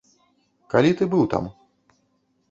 Калі 0.73 0.91
ты 1.01 1.07
быў 1.11 1.23
там? 1.33 1.45